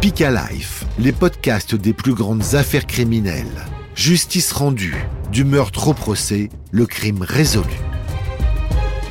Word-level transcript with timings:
Speak 0.00 0.20
Life, 0.20 0.86
les 0.98 1.12
podcasts 1.12 1.74
des 1.74 1.92
plus 1.92 2.14
grandes 2.14 2.54
affaires 2.54 2.86
criminelles. 2.86 3.66
Justice 3.94 4.50
rendue, 4.50 4.96
du 5.30 5.44
meurtre 5.44 5.88
au 5.88 5.92
procès, 5.92 6.48
le 6.70 6.86
crime 6.86 7.20
résolu. 7.20 7.68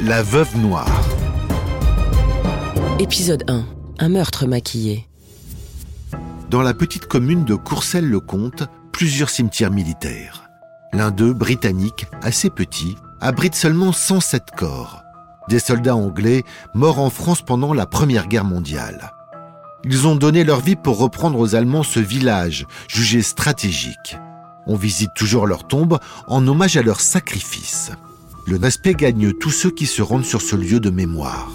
La 0.01 0.23
veuve 0.23 0.57
noire. 0.57 0.89
Épisode 2.97 3.43
1. 3.47 3.65
Un 3.99 4.09
meurtre 4.09 4.47
maquillé. 4.47 5.07
Dans 6.49 6.63
la 6.63 6.73
petite 6.73 7.05
commune 7.05 7.45
de 7.45 7.53
Courcelles-le-Comte, 7.53 8.63
plusieurs 8.91 9.29
cimetières 9.29 9.69
militaires. 9.69 10.49
L'un 10.91 11.11
d'eux, 11.11 11.33
britannique, 11.33 12.07
assez 12.23 12.49
petit, 12.49 12.95
abrite 13.21 13.53
seulement 13.53 13.91
107 13.91 14.41
corps. 14.57 15.03
Des 15.49 15.59
soldats 15.59 15.95
anglais 15.95 16.41
morts 16.73 16.97
en 16.97 17.11
France 17.11 17.43
pendant 17.43 17.75
la 17.75 17.85
Première 17.85 18.27
Guerre 18.27 18.45
mondiale. 18.45 19.11
Ils 19.85 20.07
ont 20.07 20.15
donné 20.15 20.43
leur 20.43 20.59
vie 20.59 20.75
pour 20.75 20.97
reprendre 20.97 21.39
aux 21.39 21.55
Allemands 21.55 21.83
ce 21.83 21.99
village, 21.99 22.65
jugé 22.87 23.21
stratégique. 23.21 24.17
On 24.67 24.75
visite 24.75 25.11
toujours 25.15 25.47
leur 25.47 25.67
tombe 25.67 25.99
en 26.27 26.45
hommage 26.47 26.75
à 26.75 26.81
leur 26.81 26.99
sacrifice. 26.99 27.91
Le 28.45 28.57
Naspé 28.57 28.93
gagne 28.93 29.31
tous 29.31 29.51
ceux 29.51 29.71
qui 29.71 29.85
se 29.85 30.01
rendent 30.01 30.25
sur 30.25 30.41
ce 30.41 30.55
lieu 30.55 30.79
de 30.79 30.89
mémoire. 30.89 31.49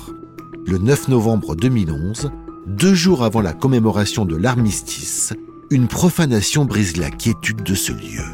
Le 0.66 0.78
9 0.78 1.08
novembre 1.08 1.54
2011, 1.54 2.30
deux 2.66 2.94
jours 2.94 3.24
avant 3.24 3.42
la 3.42 3.52
commémoration 3.52 4.24
de 4.24 4.36
l'armistice, 4.36 5.34
une 5.70 5.86
profanation 5.86 6.64
brise 6.64 6.96
la 6.96 7.10
quiétude 7.10 7.62
de 7.62 7.74
ce 7.74 7.92
lieu. 7.92 8.24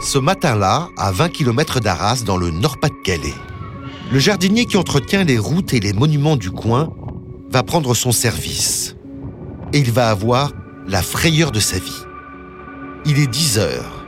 Ce 0.00 0.18
matin-là, 0.18 0.88
à 0.96 1.10
20 1.10 1.30
km 1.30 1.80
d'Arras, 1.80 2.22
dans 2.24 2.36
le 2.36 2.50
Nord-Pas-de-Calais, 2.50 3.34
le 4.10 4.18
jardinier 4.18 4.66
qui 4.66 4.76
entretient 4.76 5.24
les 5.24 5.38
routes 5.38 5.72
et 5.72 5.80
les 5.80 5.92
monuments 5.92 6.36
du 6.36 6.50
coin 6.50 6.92
va 7.50 7.62
prendre 7.62 7.94
son 7.94 8.12
service. 8.12 8.96
Et 9.72 9.78
il 9.78 9.90
va 9.90 10.10
avoir 10.10 10.52
la 10.86 11.02
frayeur 11.02 11.50
de 11.50 11.60
sa 11.60 11.78
vie. 11.78 12.02
Il 13.06 13.18
est 13.18 13.26
10 13.26 13.58
heures. 13.58 14.04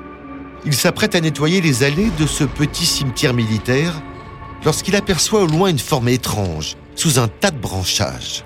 Il 0.64 0.74
s'apprête 0.74 1.14
à 1.14 1.20
nettoyer 1.20 1.60
les 1.60 1.82
allées 1.82 2.10
de 2.18 2.26
ce 2.26 2.44
petit 2.44 2.86
cimetière 2.86 3.34
militaire 3.34 4.02
lorsqu'il 4.64 4.96
aperçoit 4.96 5.42
au 5.42 5.46
loin 5.46 5.68
une 5.68 5.78
forme 5.78 6.08
étrange, 6.08 6.76
sous 6.94 7.18
un 7.18 7.28
tas 7.28 7.50
de 7.50 7.58
branchages. 7.58 8.44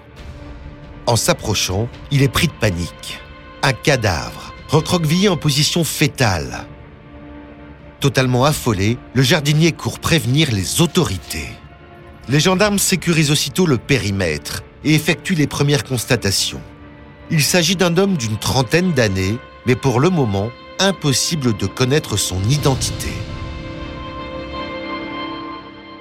En 1.06 1.16
s'approchant, 1.16 1.88
il 2.10 2.22
est 2.22 2.28
pris 2.28 2.46
de 2.46 2.52
panique. 2.52 3.18
Un 3.62 3.72
cadavre, 3.72 4.52
recroquevillé 4.68 5.28
en 5.28 5.36
position 5.36 5.82
fétale, 5.82 6.66
Totalement 8.00 8.44
affolé, 8.44 8.96
le 9.12 9.22
jardinier 9.22 9.72
court 9.72 9.98
prévenir 9.98 10.52
les 10.52 10.80
autorités. 10.80 11.50
Les 12.28 12.40
gendarmes 12.40 12.78
sécurisent 12.78 13.30
aussitôt 13.30 13.66
le 13.66 13.76
périmètre 13.76 14.62
et 14.84 14.94
effectuent 14.94 15.34
les 15.34 15.46
premières 15.46 15.84
constatations. 15.84 16.62
Il 17.30 17.42
s'agit 17.42 17.76
d'un 17.76 17.96
homme 17.98 18.16
d'une 18.16 18.38
trentaine 18.38 18.92
d'années, 18.92 19.38
mais 19.66 19.76
pour 19.76 20.00
le 20.00 20.08
moment, 20.08 20.50
impossible 20.78 21.56
de 21.56 21.66
connaître 21.66 22.16
son 22.16 22.42
identité 22.44 23.10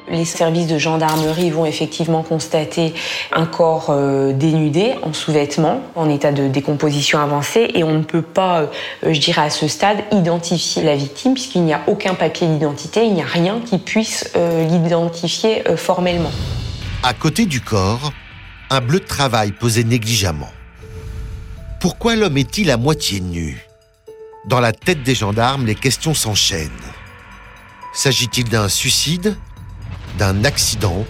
les 0.10 0.26
services 0.26 0.68
de 0.68 0.78
gendarmerie 0.78 1.52
vont 1.52 1.66
effectivement 1.66 2.24
constater 2.24 2.94
un 3.32 3.46
corps 3.46 3.88
euh, 3.90 4.34
dénudé, 4.34 4.96
en 5.04 5.14
sous-vêtements, 5.14 5.82
en 5.96 6.10
état 6.10 6.32
de 6.32 6.48
décomposition 6.48 7.20
avancée, 7.20 7.70
et 7.74 7.84
on 7.84 7.94
ne 7.94 8.04
peut 8.04 8.22
pas, 8.22 8.62
euh, 8.62 8.68
je 9.14 9.20
dirais 9.20 9.44
à 9.44 9.50
ce 9.50 9.68
stade, 9.68 10.00
identifier 10.12 10.84
la 10.84 10.96
victime, 10.96 11.34
puisqu'il 11.34 11.64
n'y 11.64 11.74
a 11.74 11.82
aucun 11.88 12.16
papier 12.16 12.48
d'identité, 12.48 13.06
il 13.06 13.14
n'y 13.14 13.22
a 13.22 13.26
rien 13.26 13.60
qui 13.60 13.78
puisse 13.78 14.32
euh, 14.36 14.66
l'identifier 14.66 15.64
formellement. 15.76 16.32
À 17.04 17.14
côté 17.14 17.46
du 17.46 17.62
corps, 17.62 18.12
un 18.70 18.82
bleu 18.82 19.00
de 19.00 19.06
travail 19.06 19.52
posé 19.52 19.84
négligemment. 19.84 20.52
Pourquoi 21.80 22.16
l'homme 22.16 22.38
est-il 22.38 22.72
à 22.72 22.78
moitié 22.78 23.22
nu? 23.22 23.66
Dans 24.48 24.60
la 24.60 24.74
tête 24.74 25.04
des 25.04 25.16
gendarmes, 25.16 25.66
les 25.66 25.76
questions 25.76 26.14
s'enchaînent. 26.14 26.70
S'agit-il 27.94 28.50
d'un 28.50 28.70
suicide? 28.70 29.36
D'un 30.20 30.44
accident 30.44 31.06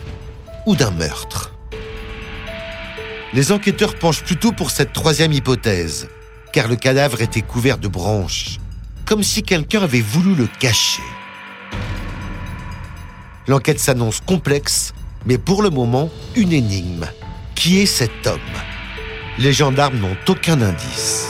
ou 0.67 0.75
d'un 0.75 0.91
meurtre. 0.91 1.51
Les 3.33 3.51
enquêteurs 3.51 3.95
penchent 3.95 4.23
plutôt 4.23 4.51
pour 4.51 4.69
cette 4.69 4.93
troisième 4.93 5.33
hypothèse, 5.33 6.07
car 6.53 6.67
le 6.67 6.75
cadavre 6.75 7.21
était 7.21 7.41
couvert 7.41 7.79
de 7.79 7.87
branches, 7.87 8.59
comme 9.05 9.23
si 9.23 9.41
quelqu'un 9.41 9.81
avait 9.81 10.01
voulu 10.01 10.35
le 10.35 10.47
cacher. 10.59 11.03
L'enquête 13.47 13.79
s'annonce 13.79 14.21
complexe, 14.21 14.93
mais 15.25 15.39
pour 15.39 15.63
le 15.63 15.71
moment, 15.71 16.11
une 16.35 16.53
énigme. 16.53 17.07
Qui 17.55 17.81
est 17.81 17.87
cet 17.87 18.27
homme? 18.27 18.39
Les 19.39 19.53
gendarmes 19.53 19.97
n'ont 19.97 20.17
aucun 20.27 20.61
indice. 20.61 21.27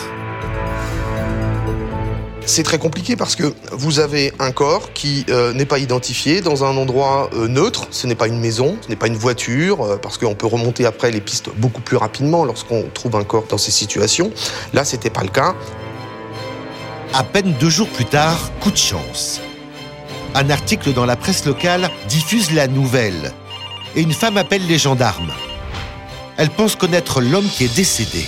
C'est 2.50 2.64
très 2.64 2.80
compliqué 2.80 3.16
parce 3.16 3.36
que 3.36 3.54
vous 3.74 4.00
avez 4.00 4.34
un 4.40 4.50
corps 4.50 4.92
qui 4.94 5.24
euh, 5.30 5.54
n'est 5.54 5.68
pas 5.68 5.78
identifié 5.78 6.42
dans 6.42 6.64
un 6.64 6.76
endroit 6.78 7.30
euh, 7.36 7.48
neutre. 7.48 7.88
Ce 7.92 8.08
n'est 8.08 8.16
pas 8.16 8.28
une 8.28 8.40
maison, 8.40 8.76
ce 8.82 8.90
n'est 8.90 8.96
pas 8.96 9.06
une 9.06 9.18
voiture, 9.18 9.84
euh, 9.84 9.98
parce 9.98 10.18
qu'on 10.18 10.34
peut 10.34 10.48
remonter 10.48 10.88
après 10.88 11.12
les 11.12 11.22
pistes 11.22 11.52
beaucoup 11.58 11.80
plus 11.80 11.96
rapidement 11.96 12.46
lorsqu'on 12.46 12.86
trouve 12.92 13.16
un 13.18 13.24
corps 13.24 13.46
dans 13.48 13.60
ces 13.60 13.70
situations. 13.70 14.32
Là, 14.74 14.84
c'était 14.84 15.12
pas 15.12 15.22
le 15.22 15.30
cas. 15.30 15.54
À 17.14 17.24
peine 17.24 17.54
deux 17.60 17.70
jours 17.70 17.90
plus 17.90 18.06
tard, 18.06 18.52
coup 18.62 18.72
de 18.72 18.78
chance. 18.78 19.42
Un 20.34 20.50
article 20.50 20.92
dans 20.92 21.06
la 21.06 21.16
presse 21.16 21.46
locale 21.46 21.92
diffuse 22.08 22.52
la 22.52 22.66
nouvelle 22.66 23.32
et 23.96 24.02
une 24.02 24.14
femme 24.14 24.38
appelle 24.38 24.66
les 24.66 24.80
gendarmes. 24.80 25.32
Elle 26.38 26.50
pense 26.50 26.76
connaître 26.76 27.22
l'homme 27.22 27.48
qui 27.48 27.66
est 27.66 27.76
décédé. 27.76 28.26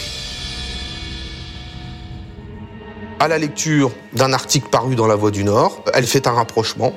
À 3.21 3.27
la 3.27 3.37
lecture 3.37 3.91
d'un 4.13 4.33
article 4.33 4.67
paru 4.71 4.95
dans 4.95 5.05
La 5.05 5.15
Voix 5.15 5.29
du 5.29 5.43
Nord, 5.43 5.83
elle 5.93 6.07
fait 6.07 6.25
un 6.25 6.31
rapprochement 6.31 6.91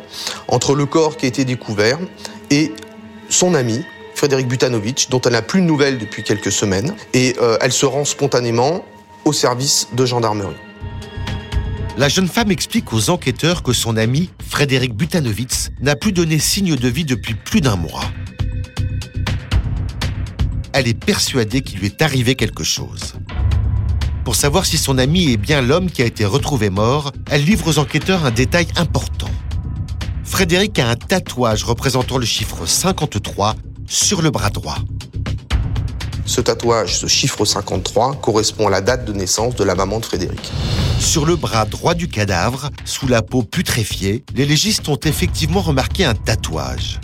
entre 0.48 0.74
le 0.74 0.86
corps 0.86 1.18
qui 1.18 1.26
a 1.26 1.28
été 1.28 1.44
découvert 1.44 1.98
et 2.50 2.72
son 3.28 3.52
ami, 3.52 3.84
Frédéric 4.14 4.48
Butanovitch, 4.48 5.10
dont 5.10 5.20
elle 5.20 5.32
n'a 5.32 5.42
plus 5.42 5.60
de 5.60 5.66
nouvelles 5.66 5.98
depuis 5.98 6.22
quelques 6.22 6.50
semaines, 6.50 6.94
et 7.12 7.36
euh, 7.42 7.58
elle 7.60 7.72
se 7.72 7.84
rend 7.84 8.06
spontanément 8.06 8.86
au 9.26 9.34
service 9.34 9.88
de 9.92 10.06
gendarmerie. 10.06 10.56
La 11.98 12.08
jeune 12.08 12.28
femme 12.28 12.50
explique 12.50 12.94
aux 12.94 13.10
enquêteurs 13.10 13.62
que 13.62 13.74
son 13.74 13.98
ami, 13.98 14.30
Frédéric 14.48 14.94
Butanovitch, 14.94 15.68
n'a 15.82 15.94
plus 15.94 16.12
donné 16.12 16.38
signe 16.38 16.74
de 16.74 16.88
vie 16.88 17.04
depuis 17.04 17.34
plus 17.34 17.60
d'un 17.60 17.76
mois. 17.76 18.04
Elle 20.72 20.88
est 20.88 20.98
persuadée 20.98 21.60
qu'il 21.60 21.80
lui 21.80 21.86
est 21.88 22.00
arrivé 22.00 22.34
quelque 22.34 22.64
chose. 22.64 23.12
Pour 24.24 24.36
savoir 24.36 24.64
si 24.64 24.78
son 24.78 24.96
ami 24.96 25.32
est 25.32 25.36
bien 25.36 25.60
l'homme 25.60 25.90
qui 25.90 26.00
a 26.00 26.06
été 26.06 26.24
retrouvé 26.24 26.70
mort, 26.70 27.12
elle 27.30 27.44
livre 27.44 27.68
aux 27.68 27.78
enquêteurs 27.78 28.24
un 28.24 28.30
détail 28.30 28.66
important. 28.76 29.28
Frédéric 30.24 30.78
a 30.78 30.88
un 30.88 30.96
tatouage 30.96 31.62
représentant 31.64 32.16
le 32.16 32.24
chiffre 32.24 32.66
53 32.66 33.54
sur 33.86 34.22
le 34.22 34.30
bras 34.30 34.48
droit. 34.48 34.78
Ce 36.24 36.40
tatouage, 36.40 36.96
ce 36.96 37.06
chiffre 37.06 37.44
53, 37.44 38.16
correspond 38.16 38.68
à 38.68 38.70
la 38.70 38.80
date 38.80 39.04
de 39.04 39.12
naissance 39.12 39.56
de 39.56 39.64
la 39.64 39.74
maman 39.74 40.00
de 40.00 40.06
Frédéric. 40.06 40.50
Sur 40.98 41.26
le 41.26 41.36
bras 41.36 41.66
droit 41.66 41.92
du 41.92 42.08
cadavre, 42.08 42.70
sous 42.86 43.06
la 43.06 43.20
peau 43.20 43.42
putréfiée, 43.42 44.24
les 44.34 44.46
légistes 44.46 44.88
ont 44.88 44.98
effectivement 45.04 45.60
remarqué 45.60 46.06
un 46.06 46.14
tatouage. 46.14 46.98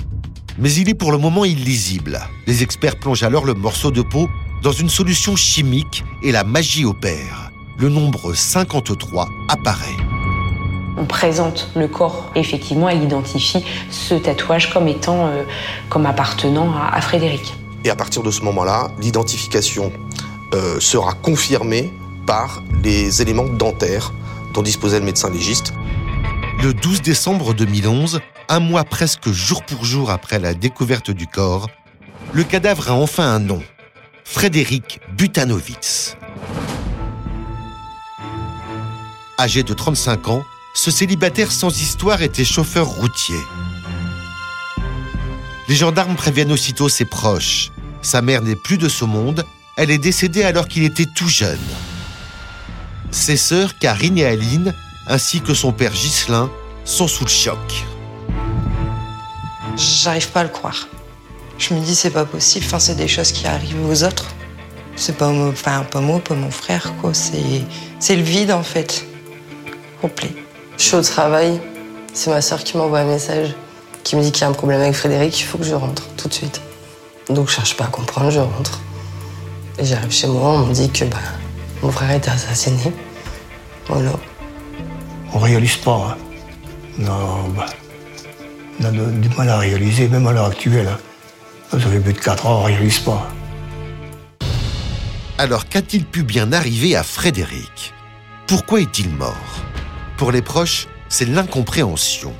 Mais 0.58 0.72
il 0.72 0.88
est 0.88 0.94
pour 0.94 1.12
le 1.12 1.18
moment 1.18 1.44
illisible. 1.44 2.18
Les 2.46 2.62
experts 2.62 2.98
plongent 2.98 3.24
alors 3.24 3.44
le 3.44 3.52
morceau 3.52 3.90
de 3.90 4.00
peau 4.00 4.26
dans 4.62 4.72
une 4.72 4.88
solution 4.88 5.36
chimique 5.36 6.04
et 6.22 6.32
la 6.32 6.44
magie 6.44 6.84
opère. 6.84 7.50
Le 7.78 7.88
nombre 7.88 8.34
53 8.34 9.28
apparaît. 9.48 9.96
On 10.98 11.06
présente 11.06 11.70
le 11.74 11.88
corps, 11.88 12.30
effectivement, 12.34 12.88
elle 12.88 13.02
identifie 13.02 13.64
ce 13.90 14.14
tatouage 14.14 14.70
comme 14.70 14.86
étant, 14.86 15.28
euh, 15.28 15.44
comme 15.88 16.04
appartenant 16.04 16.74
à, 16.74 17.00
Frédéric. 17.00 17.54
Et 17.84 17.90
à 17.90 17.96
partir 17.96 18.22
de 18.22 18.30
ce 18.30 18.42
moment-là, 18.42 18.90
l'identification 19.00 19.92
euh, 20.52 20.78
sera 20.78 21.14
confirmée 21.14 21.90
par 22.26 22.62
les 22.82 23.22
éléments 23.22 23.48
dentaires 23.48 24.12
dont 24.52 24.62
disposait 24.62 24.98
le 24.98 25.06
médecin 25.06 25.30
légiste. 25.30 25.72
Le 26.62 26.74
12 26.74 27.00
décembre 27.00 27.54
2011, 27.54 28.20
un 28.50 28.60
mois 28.60 28.84
presque 28.84 29.30
jour 29.30 29.62
pour 29.62 29.84
jour 29.86 30.10
après 30.10 30.38
la 30.38 30.52
découverte 30.52 31.10
du 31.10 31.26
corps, 31.26 31.68
le 32.34 32.44
cadavre 32.44 32.90
a 32.90 32.94
enfin 32.94 33.24
un 33.24 33.38
nom, 33.38 33.62
Frédéric 34.32 35.00
Butanovitz. 35.18 36.16
Âgé 39.36 39.64
de 39.64 39.74
35 39.74 40.28
ans, 40.28 40.44
ce 40.72 40.92
célibataire 40.92 41.50
sans 41.50 41.82
histoire 41.82 42.22
était 42.22 42.44
chauffeur 42.44 42.86
routier. 42.86 43.40
Les 45.68 45.74
gendarmes 45.74 46.14
préviennent 46.14 46.52
aussitôt 46.52 46.88
ses 46.88 47.06
proches. 47.06 47.72
Sa 48.02 48.22
mère 48.22 48.42
n'est 48.42 48.54
plus 48.54 48.78
de 48.78 48.88
ce 48.88 49.04
monde, 49.04 49.44
elle 49.76 49.90
est 49.90 49.98
décédée 49.98 50.44
alors 50.44 50.68
qu'il 50.68 50.84
était 50.84 51.08
tout 51.12 51.28
jeune. 51.28 51.58
Ses 53.10 53.36
sœurs 53.36 53.76
Karine 53.80 54.16
et 54.16 54.26
Aline, 54.26 54.72
ainsi 55.08 55.40
que 55.40 55.54
son 55.54 55.72
père 55.72 55.92
Ghislain, 55.92 56.48
sont 56.84 57.08
sous 57.08 57.24
le 57.24 57.30
choc. 57.30 57.84
J'arrive 59.76 60.28
pas 60.28 60.40
à 60.40 60.44
le 60.44 60.50
croire. 60.50 60.86
Je 61.60 61.74
me 61.74 61.80
dis, 61.80 61.94
c'est 61.94 62.10
pas 62.10 62.24
possible. 62.24 62.64
Enfin, 62.66 62.80
c'est 62.80 62.96
des 62.96 63.06
choses 63.06 63.30
qui 63.30 63.46
arrivent 63.46 63.88
aux 63.88 64.02
autres. 64.02 64.34
C'est 64.96 65.16
pas, 65.16 65.28
enfin, 65.28 65.86
pas 65.88 66.00
moi, 66.00 66.18
pas 66.18 66.34
mon 66.34 66.50
frère, 66.50 66.92
quoi. 67.00 67.12
C'est 67.14 68.16
le 68.16 68.22
vide, 68.22 68.50
en 68.50 68.64
fait. 68.64 69.06
Complet. 70.00 70.34
Je 70.76 70.82
suis 70.82 70.96
au 70.96 71.02
travail. 71.02 71.60
C'est 72.12 72.30
ma 72.30 72.40
soeur 72.40 72.64
qui 72.64 72.76
m'envoie 72.76 72.98
un 72.98 73.04
message 73.04 73.54
qui 74.04 74.16
me 74.16 74.22
dit 74.22 74.32
qu'il 74.32 74.42
y 74.42 74.44
a 74.44 74.48
un 74.48 74.52
problème 74.52 74.80
avec 74.80 74.94
Frédéric, 74.94 75.38
il 75.38 75.44
faut 75.44 75.58
que 75.58 75.64
je 75.64 75.74
rentre 75.74 76.02
tout 76.16 76.28
de 76.28 76.32
suite. 76.32 76.60
Donc 77.28 77.48
je 77.48 77.54
cherche 77.54 77.76
pas 77.76 77.84
à 77.84 77.88
comprendre, 77.88 78.30
je 78.30 78.40
rentre. 78.40 78.80
Et 79.78 79.84
j'arrive 79.84 80.10
chez 80.10 80.26
moi, 80.26 80.50
on 80.50 80.66
me 80.66 80.72
dit 80.72 80.90
que 80.90 81.04
bah, 81.04 81.18
mon 81.82 81.90
frère 81.90 82.10
a 82.10 82.16
été 82.16 82.30
assassiné. 82.30 82.92
Voilà. 83.86 84.12
On 85.32 85.38
réalise 85.38 85.76
pas. 85.76 85.92
Hein. 85.92 86.16
Non, 86.98 87.48
bah, 87.56 87.66
on 88.80 88.84
a 88.84 88.90
du 88.90 89.28
mal 89.36 89.48
à 89.48 89.58
réaliser, 89.58 90.08
même 90.08 90.26
à 90.26 90.32
l'heure 90.32 90.46
actuelle. 90.46 90.88
Hein. 90.88 90.98
Ça 91.70 91.78
fait 91.78 92.00
plus 92.00 92.12
de 92.12 92.18
4 92.18 92.46
ans, 92.46 92.60
on 92.60 92.64
réalise 92.64 92.98
pas. 92.98 93.30
Alors 95.38 95.68
qu'a-t-il 95.68 96.04
pu 96.04 96.22
bien 96.24 96.52
arriver 96.52 96.96
à 96.96 97.02
Frédéric? 97.02 97.94
Pourquoi 98.46 98.80
est-il 98.80 99.08
mort? 99.10 99.36
Pour 100.16 100.32
les 100.32 100.42
proches, 100.42 100.88
c'est 101.08 101.26
l'incompréhension. 101.28 102.34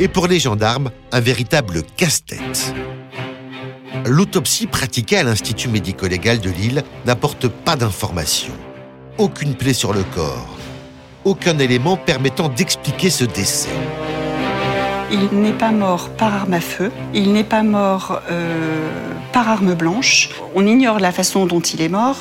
Et 0.00 0.08
pour 0.08 0.28
les 0.28 0.38
gendarmes, 0.38 0.90
un 1.12 1.20
véritable 1.20 1.82
casse-tête. 1.96 2.74
L'autopsie 4.06 4.66
pratiquée 4.66 5.18
à 5.18 5.22
l'Institut 5.24 5.68
médico-légal 5.68 6.40
de 6.40 6.50
Lille 6.50 6.84
n'apporte 7.06 7.48
pas 7.48 7.76
d'informations. 7.76 8.54
Aucune 9.18 9.54
plaie 9.54 9.74
sur 9.74 9.92
le 9.92 10.02
corps. 10.14 10.56
Aucun 11.24 11.58
élément 11.58 11.96
permettant 11.96 12.48
d'expliquer 12.48 13.10
ce 13.10 13.24
décès. 13.24 13.68
Il 15.10 15.40
n'est 15.40 15.52
pas 15.52 15.70
mort 15.70 16.10
par 16.10 16.34
arme 16.34 16.54
à 16.54 16.60
feu, 16.60 16.90
il 17.12 17.32
n'est 17.32 17.44
pas 17.44 17.62
mort 17.62 18.20
euh, 18.30 18.88
par 19.32 19.48
arme 19.48 19.74
blanche. 19.74 20.30
On 20.54 20.66
ignore 20.66 20.98
la 20.98 21.12
façon 21.12 21.46
dont 21.46 21.60
il 21.60 21.82
est 21.82 21.88
mort. 21.88 22.16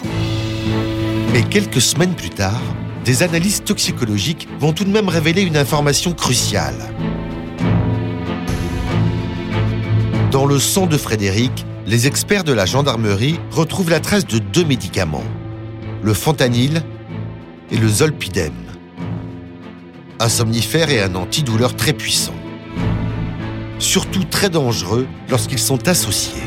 Mais 1.31 1.43
quelques 1.43 1.81
semaines 1.81 2.13
plus 2.13 2.29
tard, 2.29 2.61
des 3.03 3.23
analyses 3.23 3.63
toxicologiques 3.63 4.47
vont 4.59 4.73
tout 4.73 4.83
de 4.83 4.91
même 4.91 5.09
révéler 5.09 5.41
une 5.41 5.57
information 5.57 6.13
cruciale. 6.13 6.75
Dans 10.31 10.45
le 10.45 10.59
sang 10.59 10.87
de 10.87 10.97
Frédéric, 10.97 11.65
les 11.85 12.07
experts 12.07 12.43
de 12.43 12.53
la 12.53 12.65
gendarmerie 12.65 13.39
retrouvent 13.51 13.89
la 13.89 13.99
trace 13.99 14.25
de 14.25 14.39
deux 14.39 14.63
médicaments, 14.63 15.23
le 16.01 16.13
fentanyl 16.13 16.81
et 17.71 17.77
le 17.77 17.87
zolpidem, 17.87 18.53
un 20.19 20.29
somnifère 20.29 20.89
et 20.89 21.01
un 21.01 21.15
antidouleur 21.15 21.75
très 21.75 21.93
puissant, 21.93 22.33
surtout 23.83 24.23
très 24.23 24.49
dangereux 24.49 25.07
lorsqu'ils 25.29 25.59
sont 25.59 25.87
associés. 25.87 26.41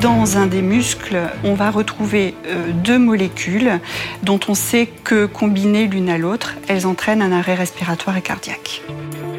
Dans 0.00 0.36
un 0.36 0.46
des 0.46 0.62
muscles, 0.62 1.18
on 1.42 1.54
va 1.54 1.70
retrouver 1.70 2.34
euh, 2.46 2.70
deux 2.72 2.98
molécules 2.98 3.80
dont 4.22 4.38
on 4.46 4.54
sait 4.54 4.86
que 4.86 5.26
combinées 5.26 5.86
l'une 5.86 6.10
à 6.10 6.18
l'autre, 6.18 6.54
elles 6.68 6.86
entraînent 6.86 7.22
un 7.22 7.32
arrêt 7.32 7.54
respiratoire 7.54 8.16
et 8.16 8.22
cardiaque. 8.22 8.82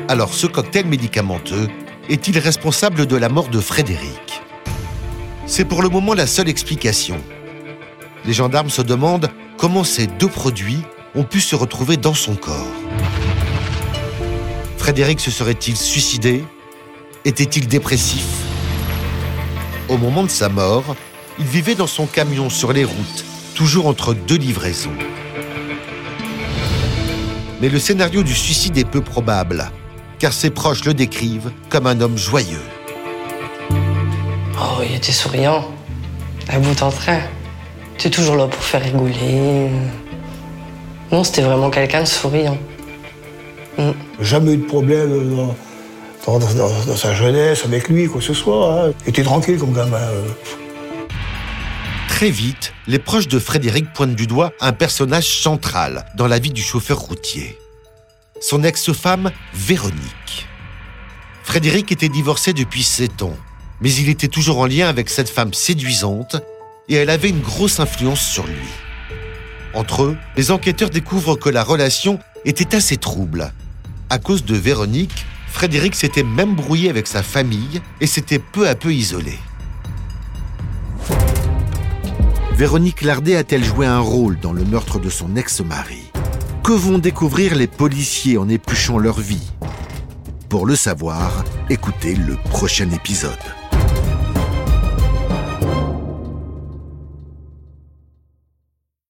Alors 0.09 0.33
ce 0.33 0.47
cocktail 0.47 0.87
médicamenteux 0.87 1.67
est-il 2.09 2.39
responsable 2.39 3.05
de 3.05 3.15
la 3.15 3.29
mort 3.29 3.49
de 3.49 3.59
Frédéric? 3.59 4.41
C'est 5.45 5.65
pour 5.65 5.81
le 5.81 5.89
moment 5.89 6.13
la 6.13 6.27
seule 6.27 6.49
explication. 6.49 7.17
Les 8.25 8.33
gendarmes 8.33 8.69
se 8.69 8.81
demandent 8.81 9.29
comment 9.57 9.83
ces 9.83 10.07
deux 10.07 10.27
produits 10.27 10.81
ont 11.15 11.23
pu 11.23 11.39
se 11.39 11.55
retrouver 11.55 11.97
dans 11.97 12.13
son 12.13 12.35
corps. 12.35 12.86
Frédéric 14.87 15.19
se 15.19 15.31
serait-il 15.31 15.75
suicidé? 15.75 16.45
Était-il 17.25 17.67
dépressif? 17.67 18.23
Au 19.89 19.97
moment 19.97 20.23
de 20.23 20.29
sa 20.29 20.47
mort, 20.47 20.95
il 21.37 21.43
vivait 21.43 21.75
dans 21.75 21.87
son 21.87 22.05
camion 22.05 22.49
sur 22.49 22.71
les 22.71 22.85
routes, 22.85 23.25
toujours 23.53 23.87
entre 23.87 24.13
deux 24.13 24.37
livraisons. 24.37 24.95
Mais 27.59 27.67
le 27.67 27.79
scénario 27.79 28.23
du 28.23 28.33
suicide 28.33 28.77
est 28.77 28.89
peu 28.89 29.01
probable, 29.01 29.69
car 30.19 30.31
ses 30.31 30.51
proches 30.51 30.85
le 30.85 30.93
décrivent 30.93 31.51
comme 31.67 31.85
un 31.85 31.99
homme 31.99 32.17
joyeux. 32.17 32.63
Oh, 33.69 34.81
il 34.89 34.95
était 34.95 35.11
souriant, 35.11 35.69
à 36.47 36.59
bout 36.59 36.81
en 36.81 36.91
train. 36.91 37.19
Tu 37.97 38.09
toujours 38.09 38.37
là 38.37 38.47
pour 38.47 38.63
faire 38.63 38.81
rigoler. 38.81 39.67
Non, 41.11 41.25
c'était 41.25 41.41
vraiment 41.41 41.69
quelqu'un 41.69 42.03
de 42.03 42.07
souriant. 42.07 42.57
Mm. 43.77 43.91
Jamais 44.19 44.53
eu 44.53 44.57
de 44.57 44.65
problème 44.65 45.55
dans, 46.25 46.95
sa 46.95 47.13
jeunesse 47.13 47.63
avec 47.65 47.89
lui, 47.89 48.07
quoi 48.07 48.19
que 48.19 48.25
ce 48.25 48.33
soit. 48.33 48.87
Hein. 48.87 48.93
Il 49.05 49.09
était 49.09 49.23
tranquille 49.23 49.57
comme 49.57 49.73
gamin. 49.73 49.97
Euh. 49.97 50.23
Très 52.09 52.29
vite, 52.29 52.73
les 52.87 52.99
proches 52.99 53.27
de 53.27 53.39
Frédéric 53.39 53.93
pointent 53.93 54.15
du 54.15 54.27
doigt 54.27 54.51
un 54.59 54.73
personnage 54.73 55.41
central 55.41 56.05
dans 56.15 56.27
la 56.27 56.39
vie 56.39 56.51
du 56.51 56.61
chauffeur 56.61 56.97
routier 56.97 57.57
son 58.39 58.63
ex-femme 58.63 59.31
Véronique. 59.53 60.47
Frédéric 61.43 61.91
était 61.91 62.09
divorcé 62.09 62.53
depuis 62.53 62.83
sept 62.83 63.21
ans, 63.21 63.35
mais 63.81 63.91
il 63.93 64.09
était 64.09 64.27
toujours 64.27 64.59
en 64.59 64.65
lien 64.65 64.87
avec 64.87 65.09
cette 65.09 65.29
femme 65.29 65.53
séduisante 65.53 66.37
et 66.89 66.95
elle 66.95 67.09
avait 67.09 67.29
une 67.29 67.41
grosse 67.41 67.79
influence 67.79 68.21
sur 68.21 68.45
lui. 68.45 68.67
Entre 69.73 70.03
eux, 70.03 70.17
les 70.35 70.51
enquêteurs 70.51 70.89
découvrent 70.89 71.35
que 71.35 71.49
la 71.49 71.63
relation 71.63 72.19
était 72.45 72.75
assez 72.75 72.97
trouble. 72.97 73.51
À 74.09 74.19
cause 74.19 74.45
de 74.45 74.55
Véronique, 74.55 75.25
Frédéric 75.47 75.93
s'était 75.93 76.23
même 76.23 76.55
brouillé 76.55 76.89
avec 76.89 77.07
sa 77.07 77.23
famille 77.23 77.81
et 77.99 78.07
s'était 78.07 78.39
peu 78.39 78.69
à 78.69 78.75
peu 78.75 78.93
isolé. 78.93 79.37
Véronique 82.53 83.01
Lardet 83.01 83.35
a-t-elle 83.35 83.65
joué 83.65 83.85
un 83.85 83.99
rôle 83.99 84.39
dans 84.39 84.53
le 84.53 84.63
meurtre 84.63 84.99
de 84.99 85.09
son 85.09 85.35
ex-mari? 85.35 86.11
Que 86.63 86.71
vont 86.71 86.99
découvrir 86.99 87.55
les 87.55 87.67
policiers 87.67 88.37
en 88.37 88.47
épluchant 88.47 88.97
leur 88.97 89.19
vie? 89.19 89.51
Pour 90.47 90.65
le 90.65 90.77
savoir, 90.77 91.43
écoutez 91.69 92.15
le 92.15 92.35
prochain 92.49 92.89
épisode. 92.91 93.33